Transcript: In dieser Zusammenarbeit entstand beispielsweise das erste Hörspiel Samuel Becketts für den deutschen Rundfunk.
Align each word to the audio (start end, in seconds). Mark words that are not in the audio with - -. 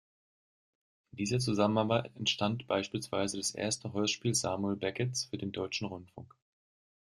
In 1.11 1.17
dieser 1.17 1.37
Zusammenarbeit 1.37 2.09
entstand 2.15 2.65
beispielsweise 2.65 3.37
das 3.37 3.53
erste 3.53 3.93
Hörspiel 3.93 4.33
Samuel 4.33 4.75
Becketts 4.75 5.25
für 5.25 5.37
den 5.37 5.51
deutschen 5.51 5.89
Rundfunk. 5.89 6.33